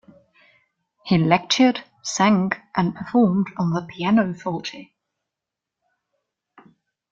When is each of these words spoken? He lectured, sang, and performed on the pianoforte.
He 1.03 1.19
lectured, 1.19 1.83
sang, 2.01 2.53
and 2.75 2.95
performed 2.95 3.51
on 3.55 3.69
the 3.73 3.83
pianoforte. 3.83 4.95